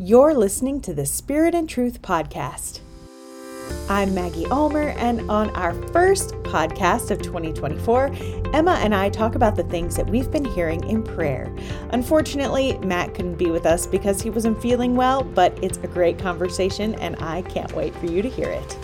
[0.00, 2.78] You're listening to the Spirit and Truth Podcast.
[3.88, 8.12] I'm Maggie Ulmer, and on our first podcast of 2024,
[8.54, 11.52] Emma and I talk about the things that we've been hearing in prayer.
[11.90, 16.16] Unfortunately, Matt couldn't be with us because he wasn't feeling well, but it's a great
[16.16, 18.78] conversation, and I can't wait for you to hear it.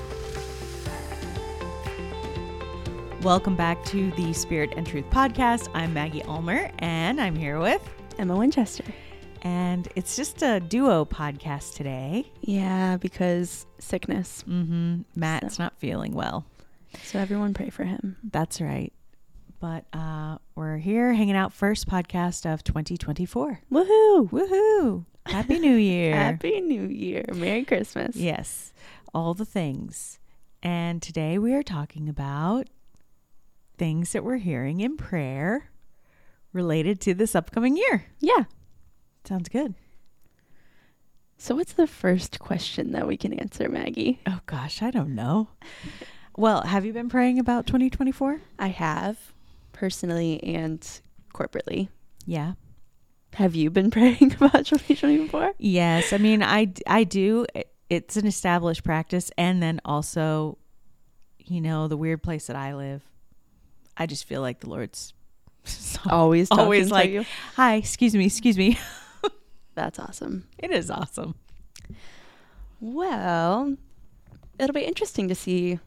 [3.22, 5.68] Welcome back to the Spirit and Truth Podcast.
[5.74, 7.88] I'm Maggie Ulmer, and I'm here with
[8.18, 8.82] Emma Winchester.
[9.44, 12.32] And it's just a duo podcast today.
[12.40, 14.42] Yeah, because sickness.
[14.48, 15.02] Mm-hmm.
[15.14, 15.62] Matt's so.
[15.62, 16.46] not feeling well.
[17.02, 18.16] So everyone pray for him.
[18.24, 18.92] That's right.
[19.60, 23.60] But uh, we're here hanging out first podcast of 2024.
[23.70, 24.30] Woohoo!
[24.30, 25.04] Woohoo!
[25.26, 26.14] Happy New Year.
[26.14, 27.24] Happy New Year.
[27.34, 28.16] Merry Christmas.
[28.16, 28.72] Yes.
[29.14, 30.18] All the things.
[30.62, 32.68] And today we are talking about
[33.76, 35.70] things that we're hearing in prayer
[36.52, 38.06] related to this upcoming year.
[38.20, 38.44] Yeah.
[39.24, 39.74] Sounds good.
[41.36, 44.20] So, what's the first question that we can answer, Maggie?
[44.26, 45.48] Oh, gosh, I don't know.
[46.36, 48.40] well, have you been praying about 2024?
[48.58, 49.18] I have,
[49.72, 50.80] personally and
[51.34, 51.88] corporately.
[52.26, 52.52] Yeah.
[53.34, 55.54] Have you been praying about 2024?
[55.58, 56.12] Yes.
[56.12, 57.46] I mean, I, I do.
[57.90, 59.30] It's an established practice.
[59.36, 60.58] And then also,
[61.38, 63.02] you know, the weird place that I live,
[63.96, 65.12] I just feel like the Lord's
[66.08, 67.24] always always like, you.
[67.54, 68.78] hi, excuse me, excuse me.
[69.74, 70.46] That's awesome.
[70.58, 71.34] It is awesome.
[72.80, 73.76] Well,
[74.58, 75.78] it'll be interesting to see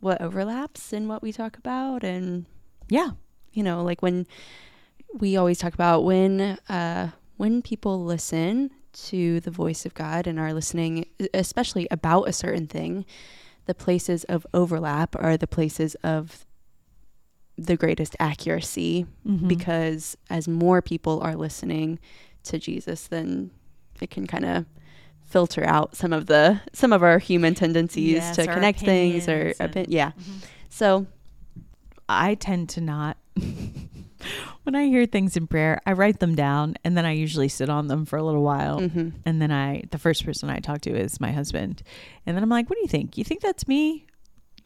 [0.00, 2.46] what overlaps in what we talk about and
[2.88, 3.10] yeah,
[3.52, 4.26] you know, like when
[5.14, 10.38] we always talk about when uh when people listen to the voice of God and
[10.38, 13.04] are listening especially about a certain thing,
[13.66, 16.44] the places of overlap are the places of
[17.56, 19.46] the greatest accuracy mm-hmm.
[19.46, 21.98] because as more people are listening
[22.44, 23.50] to Jesus, then
[24.00, 24.66] it can kind of
[25.24, 29.52] filter out some of the some of our human tendencies yes, to connect things or
[29.60, 30.10] opi- yeah.
[30.10, 30.38] Mm-hmm.
[30.68, 31.06] So
[32.08, 33.16] I tend to not
[34.64, 37.68] when I hear things in prayer, I write them down and then I usually sit
[37.68, 38.80] on them for a little while.
[38.80, 39.10] Mm-hmm.
[39.24, 41.82] And then I, the first person I talk to is my husband.
[42.26, 43.18] And then I'm like, what do you think?
[43.18, 44.06] You think that's me?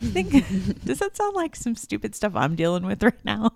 [0.01, 0.31] think
[0.85, 3.53] does that sound like some stupid stuff I'm dealing with right now?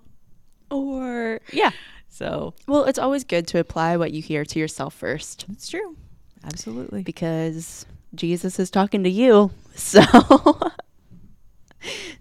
[0.69, 1.71] Or yeah.
[2.11, 5.45] So well, it's always good to apply what you hear to yourself first.
[5.51, 5.95] It's true.
[6.43, 7.03] Absolutely.
[7.03, 9.51] Because Jesus is talking to you.
[9.73, 10.01] So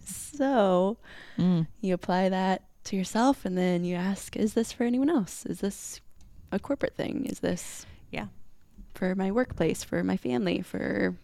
[0.07, 0.97] so
[1.37, 1.67] mm.
[1.81, 5.45] you apply that to yourself and then you ask, is this for anyone else?
[5.47, 6.01] Is this
[6.53, 7.27] a corporate thing?
[7.27, 8.27] Is this yeah
[8.95, 11.17] for my workplace, for my family, for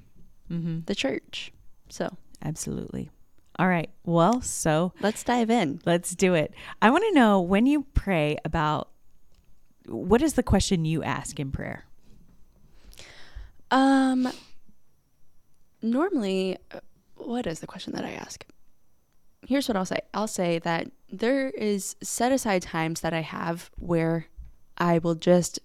[0.50, 0.80] mm-hmm.
[0.86, 1.52] the church?
[1.88, 3.10] So Absolutely.
[3.58, 3.90] All right.
[4.04, 5.80] Well, so let's dive in.
[5.86, 6.52] Let's do it.
[6.82, 8.90] I want to know when you pray about
[9.88, 11.84] what is the question you ask in prayer?
[13.70, 14.28] Um
[15.82, 16.80] normally uh,
[17.16, 18.44] what is the question that I ask?
[19.46, 20.00] Here's what I'll say.
[20.12, 24.26] I'll say that there is set aside times that I have where
[24.76, 25.60] I will just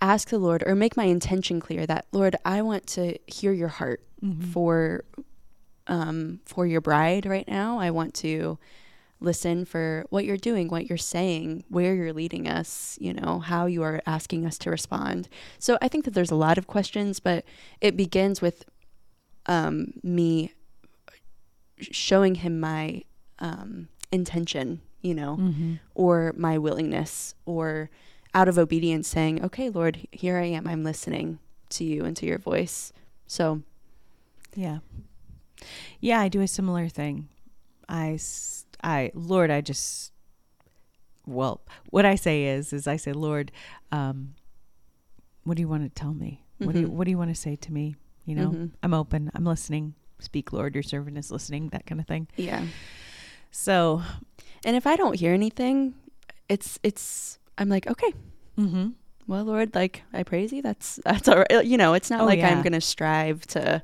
[0.00, 3.68] ask the Lord or make my intention clear that Lord, I want to hear your
[3.68, 4.50] heart mm-hmm.
[4.50, 5.04] for
[5.86, 7.78] um, for your bride right now.
[7.78, 8.58] I want to
[9.20, 13.66] listen for what you're doing, what you're saying, where you're leading us, you know, how
[13.66, 15.28] you are asking us to respond.
[15.58, 17.44] So I think that there's a lot of questions, but
[17.80, 18.64] it begins with
[19.46, 20.52] um, me
[21.78, 23.02] showing him my
[23.38, 25.74] um, intention, you know, mm-hmm.
[25.94, 27.90] or my willingness, or
[28.34, 30.66] out of obedience saying, okay, Lord, here I am.
[30.66, 31.38] I'm listening
[31.70, 32.92] to you and to your voice.
[33.26, 33.62] So,
[34.54, 34.78] yeah.
[36.00, 37.28] Yeah, I do a similar thing.
[37.88, 38.18] I,
[38.82, 40.12] I, Lord, I just,
[41.26, 43.52] well, what I say is, is I say, Lord,
[43.90, 44.34] um,
[45.44, 46.44] what do you want to tell me?
[46.54, 46.66] Mm-hmm.
[46.66, 47.96] What do you, what do you want to say to me?
[48.24, 48.66] You know, mm-hmm.
[48.82, 49.30] I'm open.
[49.34, 49.94] I'm listening.
[50.20, 50.74] Speak, Lord.
[50.74, 51.70] Your servant is listening.
[51.70, 52.28] That kind of thing.
[52.36, 52.64] Yeah.
[53.50, 54.02] So,
[54.64, 55.94] and if I don't hear anything,
[56.48, 58.12] it's it's I'm like okay.
[58.56, 58.90] Mm-hmm.
[59.26, 60.62] Well, Lord, like I praise you.
[60.62, 61.64] That's that's all right.
[61.64, 62.50] You know, it's not oh, like yeah.
[62.50, 63.82] I'm gonna strive to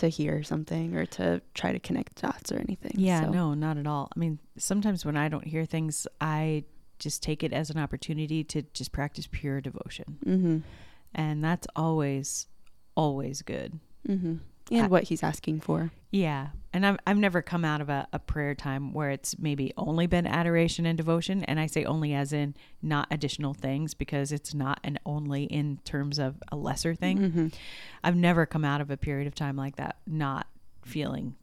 [0.00, 2.92] to hear something or to try to connect dots or anything.
[2.96, 3.30] Yeah, so.
[3.30, 4.10] no, not at all.
[4.14, 6.64] I mean, sometimes when I don't hear things, I
[6.98, 10.18] just take it as an opportunity to just practice pure devotion.
[10.24, 10.58] Mm-hmm.
[11.14, 12.46] And that's always,
[12.94, 13.78] always good.
[14.08, 14.36] Mm-hmm
[14.78, 15.90] and I, what he's asking for.
[16.10, 16.48] Yeah.
[16.72, 20.06] And I've, I've never come out of a, a prayer time where it's maybe only
[20.06, 21.44] been adoration and devotion.
[21.44, 25.78] And I say only as in not additional things because it's not an only in
[25.84, 27.18] terms of a lesser thing.
[27.18, 27.46] Mm-hmm.
[28.04, 30.46] I've never come out of a period of time like that not
[30.84, 31.34] feeling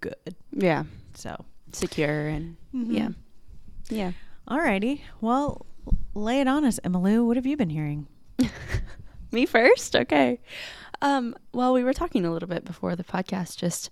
[0.00, 0.36] good.
[0.52, 0.84] Yeah.
[1.14, 2.92] So secure and mm-hmm.
[2.92, 3.08] yeah.
[3.88, 4.12] Yeah.
[4.48, 5.00] Alrighty.
[5.20, 5.66] Well,
[6.14, 7.26] lay it on us, Emmalou.
[7.26, 8.06] What have you been hearing?
[9.32, 9.94] Me first?
[9.94, 10.40] Okay.
[11.00, 13.56] Um, well, we were talking a little bit before the podcast.
[13.56, 13.90] Just,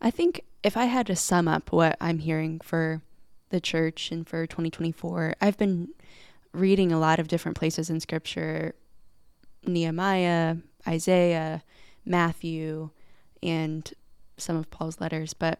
[0.00, 3.02] I think if I had to sum up what I'm hearing for
[3.50, 5.88] the church and for 2024, I've been
[6.52, 8.74] reading a lot of different places in scripture
[9.66, 10.56] Nehemiah,
[10.86, 11.62] Isaiah,
[12.04, 12.90] Matthew,
[13.42, 13.92] and
[14.36, 15.34] some of Paul's letters.
[15.34, 15.58] But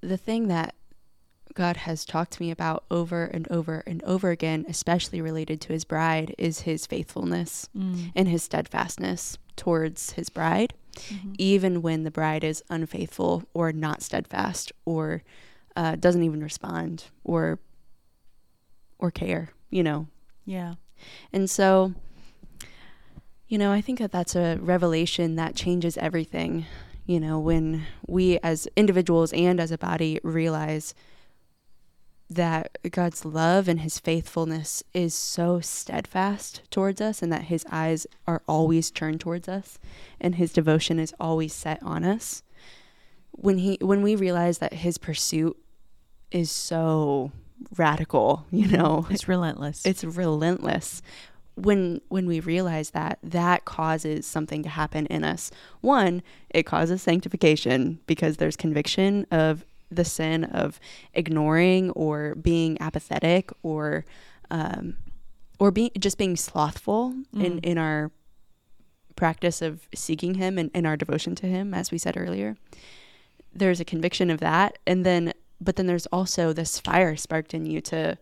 [0.00, 0.74] the thing that
[1.56, 5.72] God has talked to me about over and over and over again, especially related to
[5.72, 8.12] his bride, is his faithfulness mm.
[8.14, 11.32] and his steadfastness towards his bride, mm-hmm.
[11.38, 15.22] even when the bride is unfaithful or not steadfast or
[15.76, 17.58] uh, doesn't even respond or
[18.98, 20.08] or care, you know.
[20.44, 20.74] Yeah.
[21.32, 21.94] And so,
[23.48, 26.66] you know, I think that that's a revelation that changes everything.
[27.06, 30.94] You know, when we as individuals and as a body realize
[32.28, 38.06] that God's love and his faithfulness is so steadfast towards us and that his eyes
[38.26, 39.78] are always turned towards us
[40.20, 42.42] and his devotion is always set on us
[43.30, 45.56] when he when we realize that his pursuit
[46.30, 47.30] is so
[47.76, 49.06] radical you know?
[49.10, 49.86] It's relentless.
[49.86, 51.02] It's relentless.
[51.54, 55.50] When when we realize that that causes something to happen in us.
[55.80, 60.80] One it causes sanctification because there's conviction of the sin of
[61.14, 64.04] ignoring or being apathetic or
[64.50, 64.96] um,
[65.58, 67.44] or being just being slothful mm.
[67.44, 68.10] in in our
[69.14, 72.56] practice of seeking him and in our devotion to him as we said earlier
[73.54, 77.64] there's a conviction of that and then but then there's also this fire sparked in
[77.64, 78.18] you to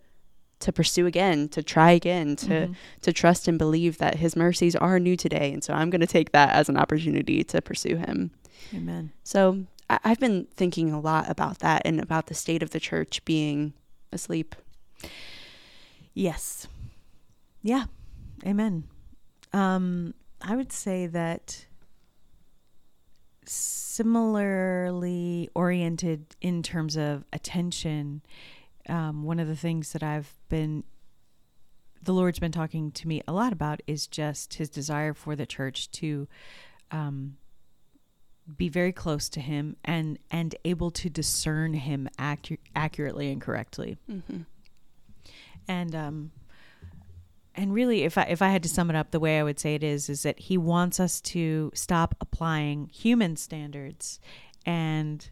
[0.61, 2.73] to pursue again to try again to mm-hmm.
[3.03, 6.07] to trust and believe that his mercies are new today and so i'm going to
[6.07, 8.31] take that as an opportunity to pursue him
[8.73, 9.65] amen so
[10.03, 13.75] I've been thinking a lot about that and about the state of the church being
[14.13, 14.55] asleep.
[16.15, 16.67] Yes.
[17.63, 17.85] Yeah.
[18.47, 18.85] Amen.
[19.53, 21.67] Um, I would say that
[23.47, 28.23] similarly oriented in terms of attention,
[28.89, 30.85] um, one of the things that I've been,
[32.03, 35.47] the Lord's been talking to me a lot about is just his desire for the
[35.47, 36.29] church to
[36.91, 37.37] um,
[38.57, 43.97] be very close to him and and able to discern him accu- accurately and correctly.
[44.11, 44.43] Mm-hmm.
[45.67, 46.31] And um
[47.55, 49.59] and really if I if I had to sum it up the way I would
[49.59, 54.21] say it is is that he wants us to stop applying human standards
[54.67, 55.31] and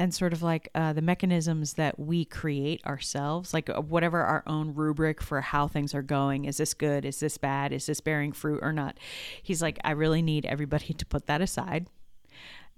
[0.00, 4.42] and sort of like uh, the mechanisms that we create ourselves, like uh, whatever our
[4.46, 6.46] own rubric for how things are going.
[6.46, 7.04] Is this good?
[7.04, 7.70] Is this bad?
[7.70, 8.96] Is this bearing fruit or not?
[9.42, 11.86] He's like, I really need everybody to put that aside.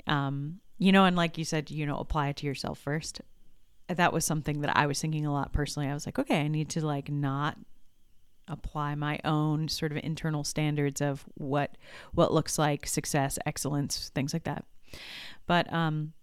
[0.08, 3.20] Um, you know, and like you said, you know, apply it to yourself first.
[3.86, 5.88] That was something that I was thinking a lot personally.
[5.88, 7.56] I was like, okay, I need to like not
[8.48, 11.76] apply my own sort of internal standards of what
[12.12, 14.64] what looks like success, excellence, things like that.
[15.46, 16.14] But um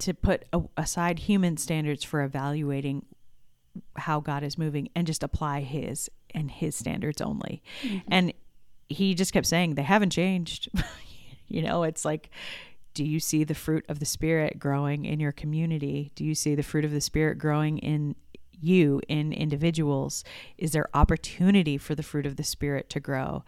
[0.00, 3.04] to put a, aside human standards for evaluating
[3.96, 7.62] how God is moving and just apply his and his standards only.
[7.82, 8.08] Mm-hmm.
[8.10, 8.32] And
[8.88, 10.68] he just kept saying they haven't changed.
[11.48, 12.30] you know, it's like
[12.92, 16.10] do you see the fruit of the spirit growing in your community?
[16.14, 18.16] Do you see the fruit of the spirit growing in
[18.60, 20.24] you in individuals?
[20.58, 23.44] Is there opportunity for the fruit of the spirit to grow?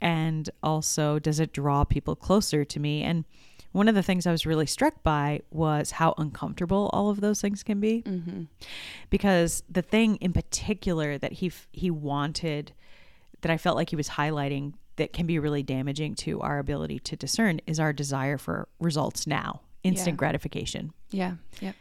[0.00, 3.02] And also does it draw people closer to me?
[3.02, 3.24] And
[3.72, 7.40] one of the things I was really struck by was how uncomfortable all of those
[7.40, 8.02] things can be.
[8.02, 8.42] Mm-hmm.
[9.10, 12.72] Because the thing in particular that he he wanted
[13.40, 16.98] that I felt like he was highlighting that can be really damaging to our ability
[17.00, 20.18] to discern is our desire for results now, instant yeah.
[20.18, 20.92] gratification.
[21.10, 21.34] Yeah.
[21.60, 21.74] Yep.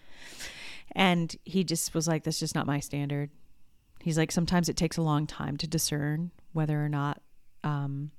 [0.93, 3.29] And he just was like, that's just not my standard.
[3.99, 7.21] He's like, sometimes it takes a long time to discern whether or not
[7.63, 8.11] um,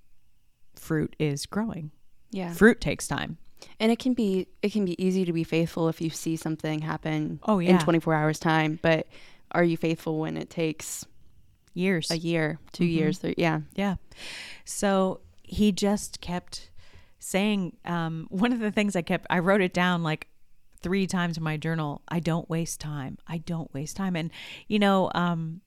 [0.75, 1.91] fruit is growing.
[2.31, 2.52] Yeah.
[2.52, 3.38] Fruit takes time.
[3.81, 6.81] And it can be it can be easy to be faithful if you see something
[6.81, 7.71] happen oh, yeah.
[7.71, 9.07] in 24 hours time, but
[9.52, 11.04] are you faithful when it takes
[11.75, 12.11] years?
[12.11, 12.90] A year, 2 mm-hmm.
[12.90, 13.61] years, three, yeah.
[13.75, 13.97] Yeah.
[14.64, 16.71] So he just kept
[17.19, 20.28] saying um, one of the things I kept I wrote it down like
[20.83, 22.02] three times in my journal.
[22.09, 23.19] I don't waste time.
[23.28, 24.16] I don't waste time.
[24.16, 24.31] And
[24.66, 25.61] you know, um,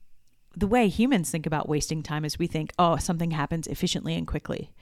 [0.56, 4.26] the way humans think about wasting time is we think, oh, something happens efficiently and
[4.26, 4.72] quickly.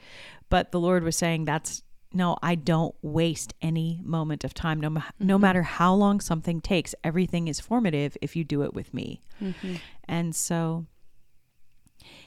[0.48, 1.82] But the Lord was saying that's
[2.14, 4.80] no, I don't waste any moment of time.
[4.80, 5.26] No, mm-hmm.
[5.26, 9.20] no matter how long something takes, everything is formative if you do it with me.
[9.42, 9.74] Mm-hmm.
[10.04, 10.86] And so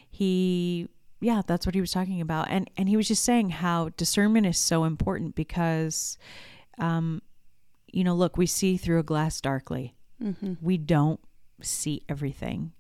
[0.10, 0.90] he,
[1.22, 2.50] yeah, that's what he was talking about.
[2.50, 6.18] And, and he was just saying how discernment is so important because,
[6.78, 7.22] um,
[7.88, 9.96] you know, look, we see through a glass darkly.
[10.22, 10.54] Mm-hmm.
[10.62, 11.22] We don't
[11.62, 12.74] see everything.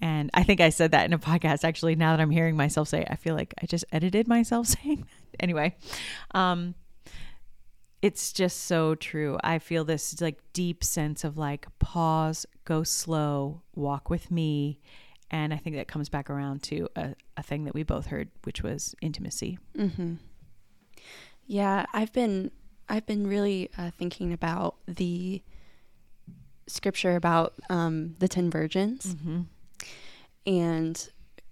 [0.00, 2.88] And I think I said that in a podcast actually now that I'm hearing myself
[2.88, 5.42] say it, I feel like I just edited myself saying that.
[5.42, 5.76] Anyway,
[6.32, 6.74] um
[8.00, 9.38] it's just so true.
[9.42, 14.80] I feel this like deep sense of like pause, go slow, walk with me.
[15.30, 18.30] And I think that comes back around to a, a thing that we both heard,
[18.44, 19.58] which was intimacy.
[19.76, 20.14] Mm-hmm.
[21.46, 22.50] Yeah, I've been
[22.88, 25.42] I've been really uh, thinking about the
[26.66, 29.40] scripture about um, the ten virgins Mm-hmm.
[30.48, 31.10] And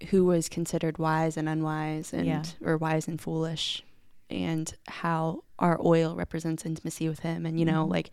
[0.09, 2.43] who was considered wise and unwise and Yeah.
[2.61, 3.83] or wise and foolish
[4.29, 7.91] and how our oil represents intimacy with him and you know Mhm.
[7.91, 8.11] like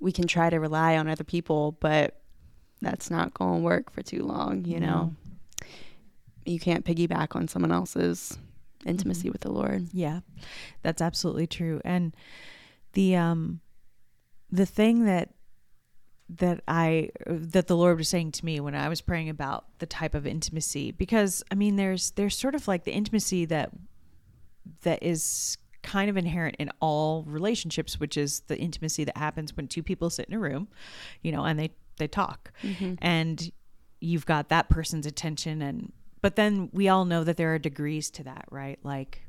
[0.00, 2.20] we can try to rely on other people but
[2.80, 5.14] that's not going to work for too long you know
[6.44, 8.38] you can't piggyback on someone else's
[8.84, 9.32] intimacy Mhm.
[9.32, 10.20] with the lord Yeah,
[10.82, 11.80] that's absolutely true.
[11.84, 12.14] And
[12.94, 13.60] the um
[14.50, 15.34] the thing that
[16.28, 19.86] that I that the Lord was saying to me when I was praying about the
[19.86, 23.70] type of intimacy because I mean there's there's sort of like the intimacy that
[24.82, 29.66] that is kind of inherent in all relationships which is the intimacy that happens when
[29.66, 30.68] two people sit in a room,
[31.22, 32.52] you know, and they they talk.
[32.62, 32.94] Mm-hmm.
[32.98, 33.50] and
[34.00, 38.10] you've got that person's attention and but then we all know that there are degrees
[38.10, 38.78] to that right?
[38.82, 39.22] Like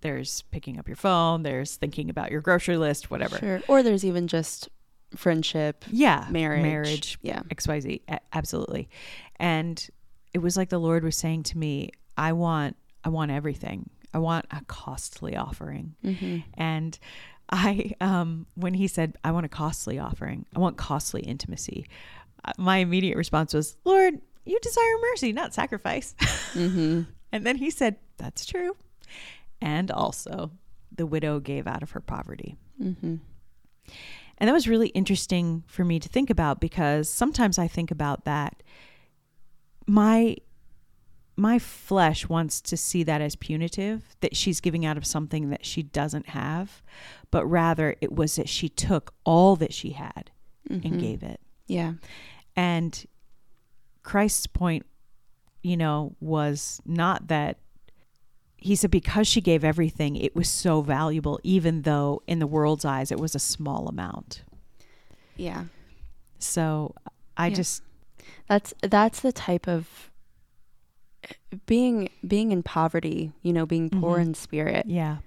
[0.00, 3.36] there's picking up your phone there's thinking about your grocery list whatever.
[3.38, 3.60] Sure.
[3.68, 4.68] Or there's even just
[5.16, 8.00] friendship yeah marriage marriage yeah xyz
[8.32, 8.88] absolutely
[9.36, 9.88] and
[10.32, 14.18] it was like the lord was saying to me i want i want everything i
[14.18, 16.38] want a costly offering mm-hmm.
[16.54, 16.98] and
[17.52, 21.86] I, um, when he said, I want a costly offering, I want costly intimacy,
[22.44, 26.14] uh, my immediate response was, Lord, you desire mercy, not sacrifice.
[26.54, 27.02] Mm-hmm.
[27.32, 28.76] and then he said, That's true.
[29.60, 30.52] And also,
[30.94, 32.56] the widow gave out of her poverty.
[32.82, 33.16] Mm-hmm.
[34.40, 38.24] And that was really interesting for me to think about because sometimes I think about
[38.24, 38.62] that.
[39.86, 40.36] My
[41.36, 45.64] my flesh wants to see that as punitive, that she's giving out of something that
[45.64, 46.82] she doesn't have,
[47.30, 50.30] but rather it was that she took all that she had
[50.68, 50.86] Mm-hmm.
[50.86, 51.40] and gave it.
[51.66, 51.94] yeah
[52.54, 53.04] And
[54.02, 54.84] Christ's point,
[55.62, 57.58] you know, was not that
[58.60, 62.84] he said because she gave everything, it was so valuable, even though in the world's
[62.84, 64.42] eyes it was a small amount.
[65.36, 65.64] yeah
[66.38, 66.94] So
[67.36, 67.54] I Yeah.
[67.56, 67.82] just,
[68.48, 70.10] That's that's the type of
[71.66, 74.22] being being in poverty, you know, being poor Mhm.
[74.22, 75.18] in spirit yeah.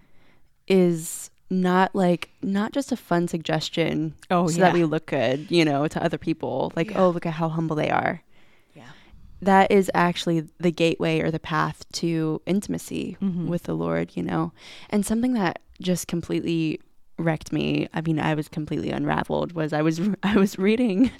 [0.68, 4.66] is not like not just a fun suggestion Oh, so yeah.
[4.66, 6.72] that we look good, you know, to other people.
[6.75, 7.04] Like, Yeah.
[7.04, 8.24] oh, look at how humble they are.
[9.45, 13.47] That is actually the gateway or the path to intimacy Mhm.
[13.47, 14.51] with the Lord, you know.
[14.89, 16.79] And something that just completely
[17.17, 17.88] wrecked me.
[17.93, 19.53] I mean, I was completely unraveled.
[19.53, 21.12] Was I was I was reading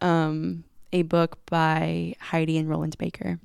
[0.00, 3.38] um, a book by Heidi and Rolland Baker,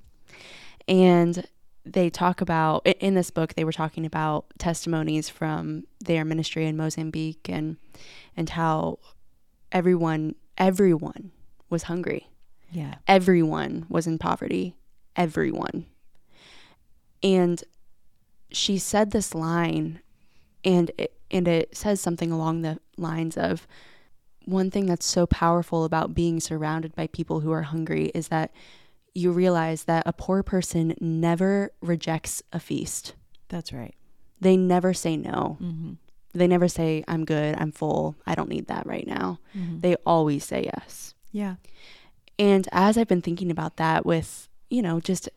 [0.88, 1.46] and
[1.86, 6.78] they talk about in this book they were talking about testimonies from their ministry in
[6.78, 7.78] Mozambique and
[8.38, 9.00] and how
[9.72, 11.32] everyone everyone
[11.70, 12.28] was hungry
[12.72, 12.96] Yeah.
[13.08, 14.76] everyone was in poverty
[15.16, 15.86] everyone
[17.24, 17.64] and
[18.52, 20.00] she said this line
[20.64, 23.68] and it, and it says something along the lines of
[24.46, 28.52] one thing that's so powerful about being surrounded by people who are hungry is that
[29.14, 33.14] you realize that a poor person never rejects a feast
[33.50, 33.96] That's right.
[34.40, 35.94] they never say no Mm-hmm.
[36.34, 39.80] they never say i'm good i'm full i don't need that right now Mm-hmm.
[39.82, 41.56] they always say yes yeah.
[42.40, 45.30] And as I've been thinking about that with, you know, just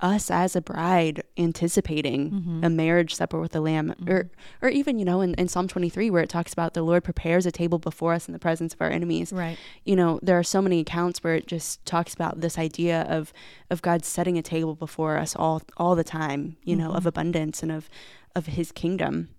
[0.00, 2.66] us as a bride anticipating Mhm.
[2.66, 6.10] a marriage supper with the lamb or or even, you know, in, in Psalm 23
[6.10, 8.82] where it talks about the Lord prepares a table before us in the presence of
[8.82, 9.32] our enemies.
[9.32, 9.56] Right.
[9.86, 13.32] You know, there are so many accounts where it just talks about this idea of
[13.70, 16.96] of God setting a table before us all all the time, you know, Mhm.
[16.96, 17.88] of abundance and of
[18.34, 19.30] of his kingdom.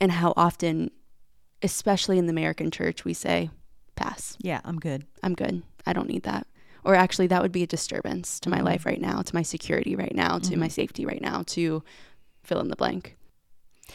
[0.00, 0.90] And how often
[1.62, 3.50] especially in the American church we say
[3.98, 4.36] pass.
[4.40, 4.60] Yeah.
[4.64, 5.04] I'm good.
[5.22, 5.62] I'm good.
[5.86, 6.46] I don't need that.
[6.84, 8.64] Or actually, that would be a disturbance to my Mhm.
[8.64, 10.72] life right now, to my security right now, to my Mhm.
[10.72, 11.82] safety right now, to
[12.42, 13.16] fill in the blank.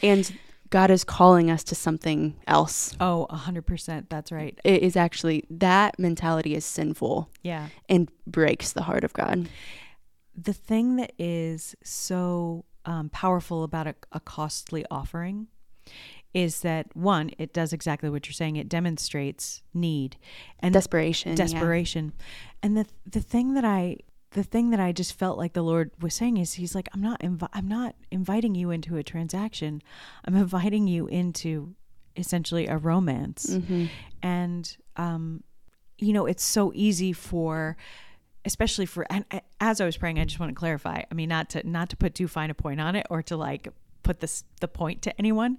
[0.02, 0.38] And
[0.70, 2.94] God is calling us to something else.
[3.00, 4.10] Oh, a hundred percent.
[4.10, 4.58] That's right.
[4.64, 7.68] It is actually that mentality is sinful Yeah.
[7.88, 9.48] and breaks the heart of God.
[10.36, 15.46] the thing that is so um, powerful about a, a costly offering
[16.34, 18.56] is that one, it does exactly what you're saying.
[18.56, 20.16] It demonstrates need
[20.60, 21.30] and Desperation.
[21.30, 21.36] yeah.
[21.36, 22.12] desperation.
[22.62, 23.98] And the the thing that I
[24.32, 27.00] the thing that I just felt like the Lord was saying is He's like, I'm
[27.00, 29.80] not invi- I'm not inviting you into a transaction.
[30.24, 31.74] I'm inviting you into
[32.16, 33.88] essentially a romance Mhm.
[34.22, 35.42] and um,
[35.98, 37.76] you know it's so easy for
[38.44, 39.24] especially for and
[39.60, 41.02] as I was praying, I just want to clarify.
[41.10, 43.36] I mean, not to not to put too fine a point on it or to
[43.36, 43.68] like
[44.04, 45.58] put this the point to anyone,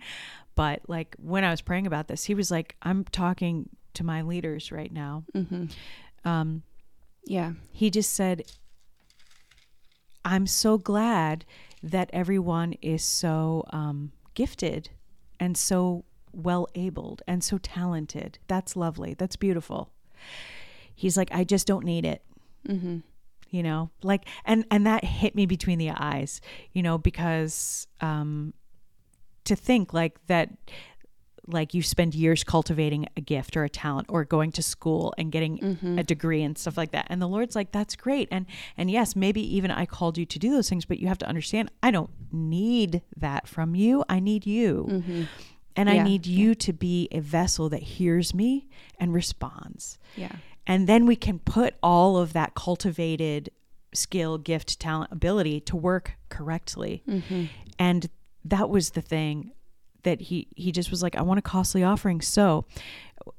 [0.55, 4.21] but like when I was praying about this, he was like, "I'm talking to my
[4.21, 5.65] leaders right now." Mm-hmm.
[6.29, 6.63] Um,
[7.25, 7.53] Yeah.
[7.71, 8.43] he just said,
[10.23, 11.45] "I'm so glad
[11.83, 14.89] that everyone is so um, gifted
[15.39, 18.39] and so well abled and so talented.
[18.47, 19.13] That's lovely.
[19.13, 19.89] That's beautiful."
[20.95, 22.23] He's like, "I just don't need it."
[22.67, 22.99] Mm-hmm.
[23.55, 26.41] You know like and and that hit me between the eyes
[26.73, 28.53] you know because um
[29.45, 30.49] to think like that
[31.47, 35.31] like you spend years cultivating a gift or a talent or going to school and
[35.31, 35.59] getting
[35.99, 37.05] a degree and stuff like that.
[37.09, 38.27] And the lord's like that's great.
[38.31, 38.47] And
[38.77, 41.27] and yes maybe even i called you to do those things but you have to
[41.27, 44.03] understand i don't need that from you.
[44.09, 44.87] I need you.
[45.77, 48.67] And i need you to be a vessel that hears me
[48.99, 49.99] and responds.
[50.15, 50.35] Yeah.
[50.67, 53.49] And then we can put all of that cultivated
[53.93, 57.03] skill, gift, talent, ability to work correctly.
[57.79, 58.09] And
[58.43, 59.51] that was the thing
[60.03, 62.21] that he he just was like, I want a costly offering.
[62.21, 62.65] So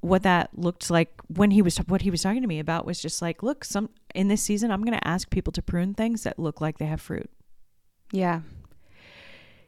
[0.00, 3.00] what that looked like when he was what he was talking to me about was
[3.00, 6.24] just like, look, some in this season I'm going to ask people to prune things
[6.24, 7.30] that look like they have fruit.
[8.12, 8.40] Yeah.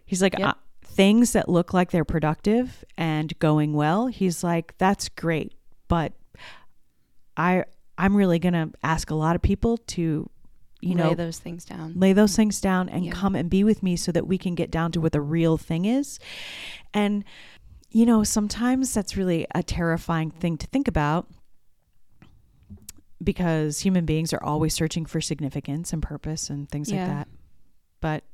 [0.06, 0.48] He's like, Yep.
[0.48, 4.06] uh, things that look like they're productive and going well.
[4.08, 5.54] He's like, that's great,
[5.86, 6.12] but
[7.38, 7.64] I
[7.97, 10.28] I'm really gonna ask a lot of people to,
[10.80, 11.95] you know, Lay those things down.
[11.97, 13.12] lay those things down and Yeah.
[13.12, 15.57] come and be with me so that we can get down to what the real
[15.57, 16.18] thing is.
[16.92, 17.25] And
[17.90, 21.26] you know, sometimes that's really a terrifying thing to think about
[23.23, 26.99] because human beings are always searching for significance and purpose and things Yeah.
[27.07, 27.28] like that.
[28.00, 28.25] But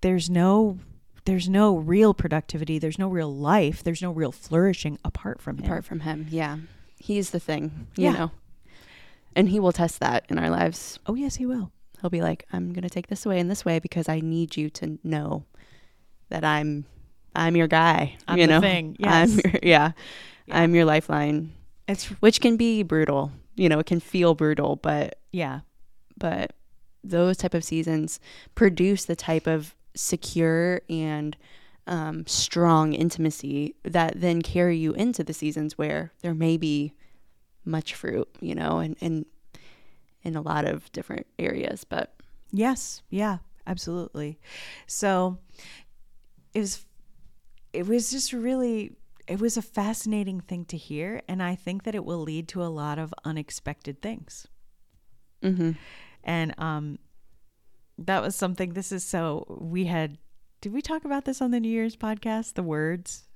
[0.00, 0.78] there's no
[1.24, 5.64] there's no real productivity, there's no real life, there's no real flourishing apart from him.
[5.66, 6.26] Apart from him.
[6.30, 6.56] Yeah.
[6.98, 8.12] He's the thing, you Yeah.
[8.12, 8.30] know.
[9.36, 10.98] And he will test that in our lives.
[11.06, 11.70] oh yes, he will.
[12.00, 14.70] He'll be like, I'm gonna take this away and this way because I need you
[14.70, 15.44] to know
[16.28, 16.86] that I'm
[17.34, 18.16] I'm your guy.
[18.26, 18.60] I'm you the know?
[18.60, 19.92] thing, I'm your, yeah.
[20.46, 20.58] Yeah.
[20.62, 21.52] I'm your lifeline.
[21.86, 23.32] It's Which can be brutal.
[23.54, 25.60] You know, it can feel brutal, but yeah.
[26.16, 26.52] but
[27.04, 28.18] those type of seasons
[28.54, 31.36] produce the type of secure and
[31.88, 36.92] um, strong intimacy that then carry you into the seasons where there may be
[37.64, 39.26] much fruit, you know, and, and
[40.22, 41.84] in a lot of different areas.
[41.84, 42.14] But
[42.52, 44.38] Yes, yeah, absolutely.
[44.86, 45.38] So
[46.54, 46.84] it was
[47.72, 48.96] it was just really
[49.26, 52.62] it was a fascinating thing to hear and I think that it will lead to
[52.62, 54.46] a lot of unexpected things.
[55.42, 55.72] mm-hmm.
[56.24, 56.98] And um
[57.98, 60.18] that was something this is so we had
[60.60, 62.54] did we talk about this on the New Year's podcast?
[62.54, 63.28] The words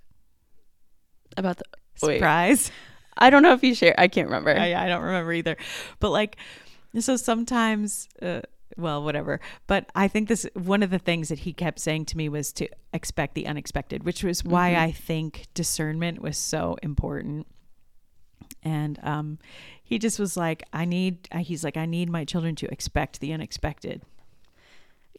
[1.36, 1.64] about the
[2.02, 2.16] Wait.
[2.16, 2.70] surprise.
[3.16, 3.94] I don't know if you share.
[3.98, 4.50] I can't remember.
[4.50, 5.56] I, I don't remember either.
[6.00, 6.36] But like,
[6.98, 8.40] so sometimes, uh,
[8.76, 9.40] well, whatever.
[9.66, 12.52] But I think this one of the things that he kept saying to me was
[12.54, 17.46] to expect the unexpected, which was why I think discernment was so important.
[18.62, 19.38] And um,
[19.82, 21.28] he just was like, I need.
[21.40, 24.02] He's like, I need my children to expect the unexpected.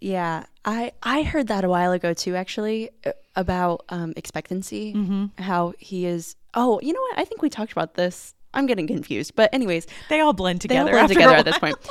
[0.01, 4.93] Yeah, I I heard that a while ago too, actually, uh, about um, expectancy.
[5.37, 6.35] How he is.
[6.53, 7.19] Oh, you know what?
[7.19, 8.33] I think we talked about this.
[8.53, 10.91] I'm getting confused, but anyways, They all blend together.
[10.91, 11.75] they all blend together at this point.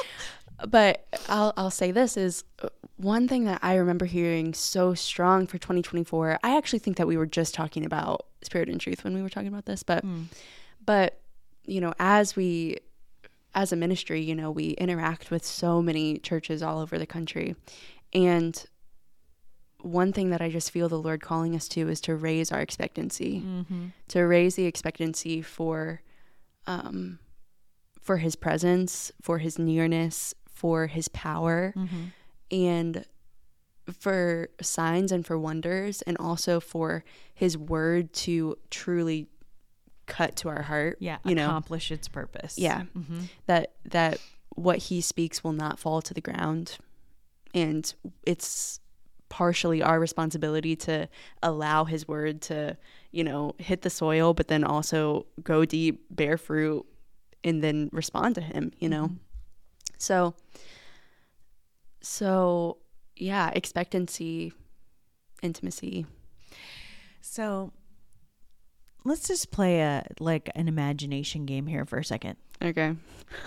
[0.69, 5.49] But I'll I'll say this is uh, one thing that I remember hearing so strong
[5.49, 6.39] for 2024.
[6.45, 9.29] I actually think that we were just talking about spirit and truth when we were
[9.29, 10.05] talking about this, but
[10.87, 11.19] but
[11.65, 12.77] you know, as we
[13.55, 17.55] as a ministry, you know, we interact with so many churches all over the country.
[18.13, 18.65] And
[19.81, 22.61] one thing that I just feel the Lord calling us to is to raise our
[22.61, 23.43] expectancy,
[24.09, 26.03] to raise the expectancy for,
[26.67, 27.19] um,
[28.01, 31.75] for His presence, for His nearness, for His power,
[32.51, 33.05] and
[33.99, 39.27] for signs and for wonders, and also for His word to truly
[40.07, 40.99] cut to our heart.
[41.01, 42.59] Yeah, you know, accomplish its purpose.
[42.59, 42.83] yeah.
[42.97, 43.21] Mm-hmm.
[43.47, 44.19] That that
[44.55, 46.79] what he speaks will not fall to the ground.
[47.55, 47.93] And
[48.27, 48.81] it's
[49.29, 51.09] partially our responsibility to
[51.43, 52.77] allow his word to,
[53.13, 56.85] you know, hit the soil, but then also go deep, bear fruit,
[57.43, 59.07] and then respond to him, you know?
[59.07, 59.17] Mm-hmm.
[59.99, 60.35] So
[62.03, 62.79] so
[63.17, 64.53] yeah, expectancy,
[65.43, 66.07] intimacy.
[67.21, 67.73] So
[69.05, 72.37] let's just play a like an imagination game here for a second.
[72.63, 72.95] Okay.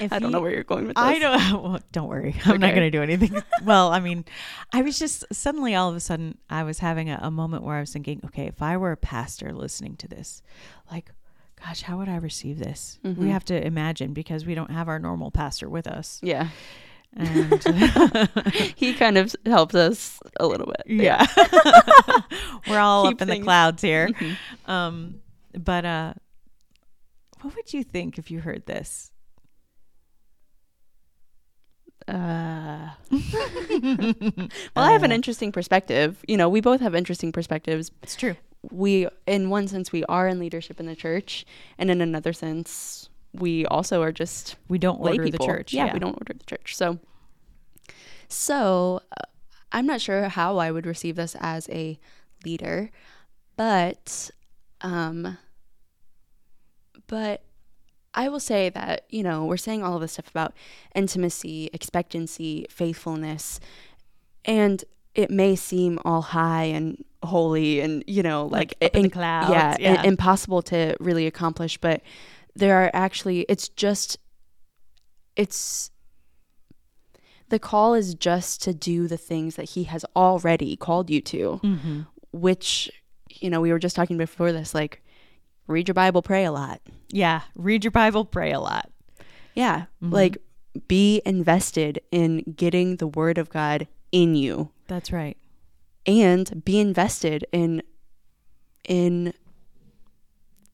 [0.00, 1.04] I don't you- know where you're going with this.
[1.04, 1.62] I don't.
[1.62, 2.34] Well, don't worry.
[2.44, 3.42] I'm not going to do anything.
[3.64, 4.24] well, I mean,
[4.72, 7.76] I was just suddenly all of a sudden I was having a, a moment where
[7.76, 10.42] I was thinking, okay, if I were a pastor listening to this,
[10.90, 11.10] like,
[11.64, 12.98] gosh, how would I receive this?
[13.02, 13.30] We Mhm.
[13.30, 16.20] have to imagine because we don't have our normal pastor with us.
[16.22, 16.48] Yeah.
[17.16, 17.62] And
[18.76, 20.82] he kind of helps us a little bit.
[20.86, 21.26] yeah.
[22.68, 24.08] We're all Keep up in the clouds here.
[24.08, 24.36] Mhm.
[24.68, 25.14] Um
[25.58, 26.14] but uh
[27.42, 29.10] what would you think if you heard this?
[32.08, 36.24] Uh, well, I have an Uh, interesting perspective.
[36.26, 37.90] You know, we both have interesting perspectives.
[38.02, 38.36] It's true.
[38.70, 41.46] We, in one sense, we are in leadership in the church,
[41.78, 45.46] and in another sense, we also are just We don't order people.
[45.46, 45.72] the church.
[45.72, 46.74] Yeah, we don't order the church.
[46.76, 46.98] So,
[48.28, 49.22] so uh,
[49.72, 51.98] I'm not sure how I would receive this as a
[52.44, 52.90] leader,
[53.56, 54.30] but,
[54.80, 55.38] um,
[57.06, 57.42] but
[58.14, 60.52] I will say that you know we're saying all of this stuff about
[60.94, 63.60] intimacy, expectancy, faithfulness,
[64.44, 69.06] and it may seem all high and holy and you know like, Like in the
[69.06, 70.02] in- clouds, yeah, yeah.
[70.02, 72.00] impossible to really accomplish, but
[72.56, 74.18] there are actually it's just
[75.36, 75.90] it's
[77.48, 81.60] the call is just to do the things that he has already called you to
[81.62, 82.00] Mm-hmm.
[82.32, 82.90] which
[83.30, 85.02] you know we were just talking before this like
[85.66, 86.80] read your bible pray a lot
[87.12, 87.42] Yeah.
[87.54, 88.90] Read your Bible, pray a lot.
[89.54, 90.12] yeah Mhm.
[90.12, 90.38] like
[90.88, 95.36] be invested in getting the word of god in you That's right.
[96.06, 97.82] and be invested in
[98.84, 99.32] in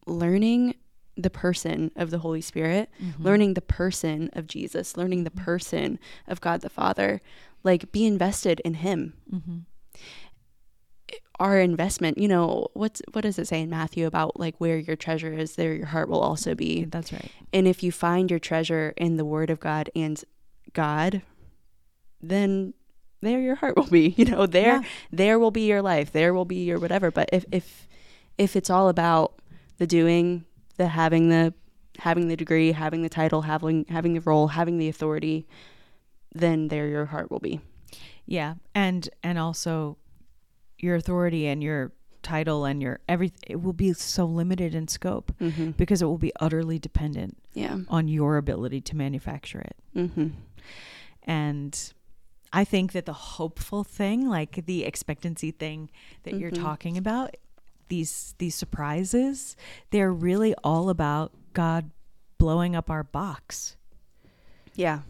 [0.06, 0.74] learning
[1.16, 3.22] the person of the holy spirit Mm-hmm.
[3.22, 5.98] learning the person of jesus learning the person
[6.28, 7.20] of god the father
[7.64, 9.58] like be invested in him Mm-hmm.
[11.38, 14.96] our investment you know what's what does it say in matthew about like where your
[14.96, 17.30] treasure is there your heart will also be That's right.
[17.52, 20.22] and if you find your treasure in the word of god and
[20.72, 21.22] god
[22.20, 22.74] then
[23.22, 24.82] there your heart will be you know there Yeah.
[25.12, 27.86] there will be your life there will be your whatever but if if
[28.38, 29.34] if it's all about
[29.78, 30.44] the doing
[30.76, 31.52] the having the
[31.98, 35.46] having the degree having the title having having the role having the authority
[36.34, 37.60] then there your heart will be
[38.26, 38.54] Yeah.
[38.74, 39.96] And and also
[40.78, 45.32] your authority and your title and your everything it will be so limited in scope
[45.40, 45.70] mm-hmm.
[45.70, 49.76] because it will be utterly dependent yeah on your ability to manufacture it.
[49.96, 50.28] mm-hmm.
[51.22, 51.92] And
[52.52, 55.90] I think that the hopeful thing, like the expectancy thing
[56.24, 56.62] that you're Mhm.
[56.62, 57.36] talking about,
[57.88, 59.56] these these surprises,
[59.90, 61.90] they're really all about God
[62.38, 63.76] blowing up our box.
[64.74, 65.00] yeah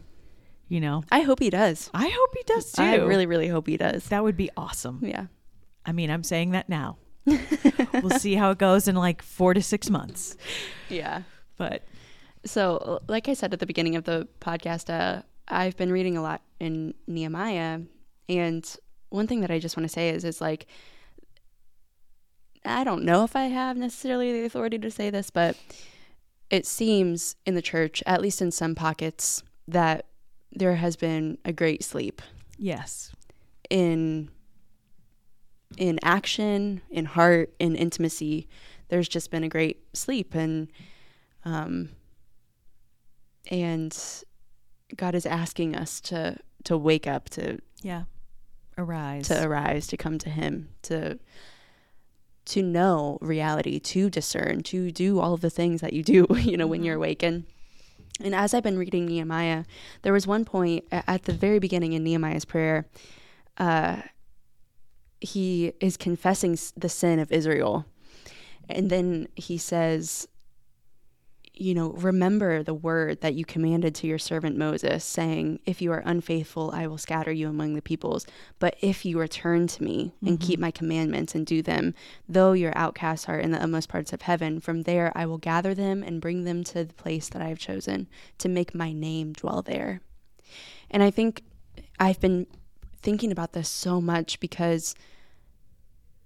[0.69, 2.83] You know, i hope he does I hope he does too.
[2.83, 5.01] i really really hope he does that would be awesome.
[5.03, 5.27] yeah
[5.85, 6.97] I mean, I'm saying that now.
[7.27, 10.37] we'll see how it goes in like four to six months.
[10.89, 11.23] yeah
[11.57, 11.83] But
[12.45, 16.23] So, like I said at the beginning of the podcast, uh, I've been reading a
[16.23, 17.81] lot in Nehemiah,
[18.29, 18.77] and
[19.11, 20.67] one thing that I just want to say is, is like,
[22.67, 25.57] I don't know if I have necessarily the authority to say this, but
[26.51, 30.07] it seems in the church, at least in some pockets, that
[30.53, 32.23] there has been a great sleep
[32.59, 33.13] yes,
[33.69, 34.31] in
[35.77, 38.49] in action, in heart, in intimacy.
[38.89, 40.69] There's just been a great sleep and
[41.45, 41.91] um
[43.51, 43.97] and
[44.97, 48.05] God is asking us to to wake up, to yeah,
[48.79, 49.29] arise.
[49.29, 51.19] to arise, to come to him, to
[52.47, 56.57] to know reality, to discern, to do all of the things that you do, you
[56.57, 57.23] know, when you're awake.
[57.23, 57.45] And
[58.21, 59.65] and as I've been reading Nehemiah,
[60.03, 62.87] there was one point at the very beginning in Nehemiah's prayer,
[63.59, 64.01] uh,
[65.21, 67.85] he is confessing the sin of Israel.
[68.71, 70.29] And then he says,
[71.59, 75.91] you know, remember the word that you commanded to your servant Moses, saying, If you
[75.93, 78.27] are unfaithful, I will scatter you among the peoples.
[78.59, 80.47] But if you return to me and mm-hmm.
[80.47, 81.95] keep my commandments and do them,
[82.29, 85.75] though your outcasts are in the utmost parts of heaven, from there I will gather
[85.75, 88.07] them and bring them to the place that I have chosen
[88.39, 90.03] to make my name dwell there.
[90.91, 91.43] And I think
[91.99, 92.47] I've been
[93.03, 94.95] thinking about this so much because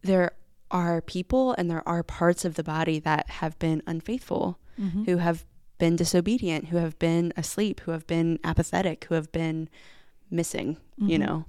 [0.02, 0.32] there
[0.70, 5.04] are people and there are parts of the body that have been unfaithful, Mhm.
[5.06, 5.44] who have
[5.78, 9.68] been disobedient, who have been asleep, who have been apathetic, who have been
[10.30, 11.26] missing, you Mhm.
[11.26, 11.44] know.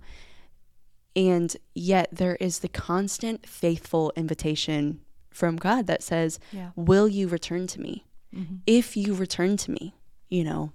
[1.15, 6.72] And yet there is the constant faithful invitation from God that says, Yeah.
[6.76, 8.06] Will you return to me?
[8.34, 8.56] Mm-hmm.
[8.65, 9.94] If you return to me,
[10.30, 10.72] you know,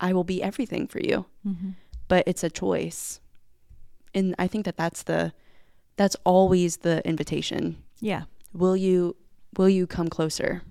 [0.00, 1.26] I will be everything for you.
[1.46, 1.70] Mm-hmm.
[2.08, 3.20] But it's a choice.
[4.14, 5.32] And I think that that's the
[5.96, 7.76] that's always the invitation.
[8.00, 8.22] Yeah.
[8.54, 9.16] Will you
[9.58, 10.62] will you come closer?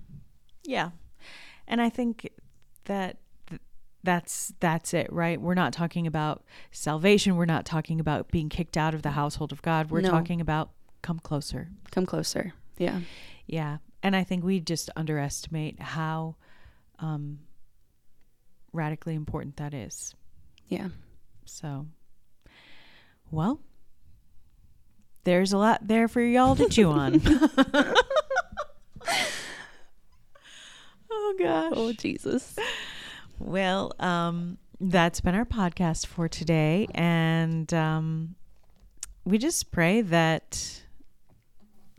[0.65, 0.89] Yeah.
[1.69, 2.29] And I think
[2.85, 3.17] that
[4.03, 5.39] that's that's it, right?
[5.39, 9.51] We're not talking about salvation, we're not talking about being kicked out of the household
[9.51, 9.91] of God.
[9.91, 10.09] We're No.
[10.09, 11.69] talking about come closer.
[11.91, 12.53] Come closer.
[12.77, 12.99] Yeah.
[13.45, 13.77] Yeah.
[14.01, 16.35] and I think we just underestimate how
[16.99, 17.39] um,
[18.73, 20.15] radically important that is.
[20.67, 20.89] Yeah.
[21.45, 21.87] So,
[23.31, 23.59] well,
[25.25, 27.21] there's a lot there for y'all to chew on.
[31.29, 31.73] oh gosh.
[31.75, 32.55] Oh Jesus.
[33.39, 38.35] Well, um, that's been our podcast for today, and um,
[39.25, 40.81] we just pray that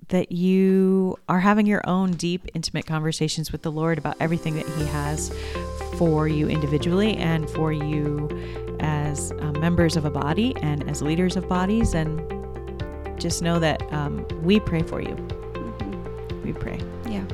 [0.09, 4.67] that you are having your own deep, intimate conversations with the Lord about everything that
[4.67, 5.33] He has
[5.97, 8.29] for you individually and for you
[8.81, 11.95] as uh, members of a body and as leaders of bodies.
[11.95, 12.21] And
[13.21, 15.15] just know that um, we pray for you.
[15.15, 16.43] Mm-hmm.
[16.43, 16.81] We pray.
[17.09, 17.25] Yeah.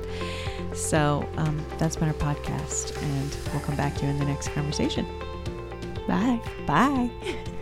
[0.77, 4.49] So um, that's been our podcast, and we'll come back to you in the next
[4.49, 5.07] conversation.
[6.07, 6.41] Bye.
[6.67, 7.11] Bye.